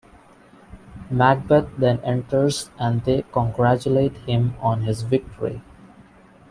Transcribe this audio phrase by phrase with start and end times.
[1.11, 5.61] Macbeth then enters and they congratulate him on his victory.